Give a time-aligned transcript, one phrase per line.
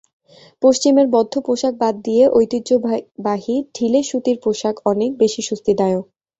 [0.63, 6.05] পশ্চিমের বদ্ধ পোশাক বাদ দিয়ে ঐতিহ্যবাহী ঢিলে সুতির পোশাক অনেক বেশি স্বস্তিদায়ক।